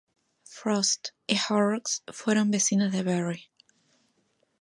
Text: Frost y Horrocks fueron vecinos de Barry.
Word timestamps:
Frost 0.45 1.09
y 1.27 1.35
Horrocks 1.37 2.01
fueron 2.11 2.49
vecinos 2.49 2.91
de 2.91 3.03
Barry. 3.03 3.51